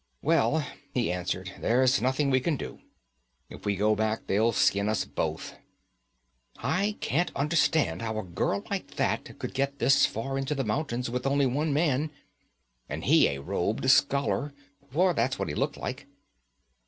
[0.23, 2.79] 'Well,' he answered, 'there's nothing we can do.
[3.51, 5.53] If we go back, they'll skin us both.
[6.57, 11.11] I can't understand how a girl like that could get this far into the mountains
[11.11, 12.09] with only one man
[12.89, 14.55] and he a robed scholar,
[14.89, 16.07] for that's what he looked like.